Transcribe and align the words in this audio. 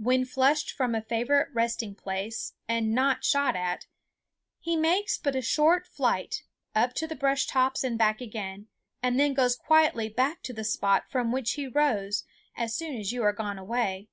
When 0.00 0.24
flushed 0.24 0.72
from 0.72 0.96
a 0.96 1.02
favorite 1.02 1.48
resting 1.54 1.94
place 1.94 2.54
and 2.66 2.92
not 2.92 3.24
shot 3.24 3.54
at, 3.54 3.86
he 4.58 4.74
makes 4.76 5.16
but 5.16 5.36
a 5.36 5.42
short 5.42 5.86
flight, 5.86 6.42
up 6.74 6.92
to 6.94 7.06
the 7.06 7.14
brush 7.14 7.46
tops 7.46 7.84
and 7.84 7.96
back 7.96 8.20
again, 8.20 8.66
and 9.00 9.16
then 9.16 9.32
goes 9.32 9.54
quietly 9.54 10.08
back 10.08 10.42
to 10.42 10.52
the 10.52 10.64
spot 10.64 11.08
from 11.08 11.30
which 11.30 11.52
he 11.52 11.68
rose 11.68 12.24
as 12.56 12.74
soon 12.74 12.96
as 12.98 13.12
you 13.12 13.22
are 13.22 13.32
gone 13.32 13.56
away. 13.56 14.08